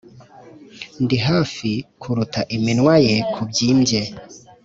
ndi 1.03 1.17
hafi 1.27 1.69
kuruta 2.01 2.41
iminwa 2.55 2.95
ye; 3.05 3.15
kubyimbye, 3.33 4.01